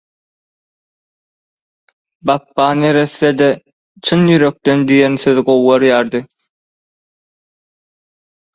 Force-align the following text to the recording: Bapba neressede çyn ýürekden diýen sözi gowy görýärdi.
Bapba 2.27 2.67
neressede 2.83 3.49
çyn 4.05 4.23
ýürekden 4.37 4.79
diýen 4.93 5.15
sözi 5.27 5.43
gowy 5.51 5.65
görýärdi. 5.69 6.25